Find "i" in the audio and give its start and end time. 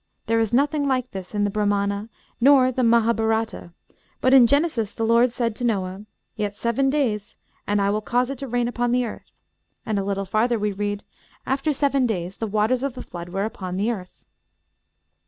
7.79-7.91